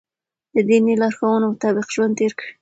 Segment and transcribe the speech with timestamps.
[0.53, 2.51] د دیني لارښوونو مطابق ژوند تېر کړئ.